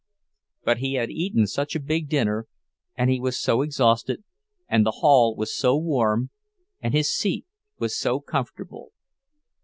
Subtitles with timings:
[0.63, 2.47] But he had eaten such a big dinner,
[2.95, 4.23] and he was so exhausted,
[4.67, 6.31] and the hall was so warm,
[6.81, 7.45] and his seat
[7.77, 8.93] was so comfortable!